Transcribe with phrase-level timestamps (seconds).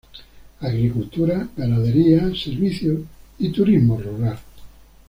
[0.61, 3.01] Agricultura, ganadería, servicios
[3.37, 4.39] y turismo rural.